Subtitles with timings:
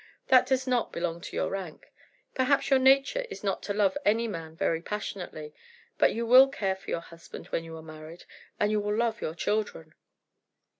[0.29, 1.85] That does not belong to your rank.
[2.33, 5.53] Perhaps your nature is not to love any man very passionately:
[5.99, 8.23] but you will care for your husband when you are married,
[8.59, 9.93] and you will love your children."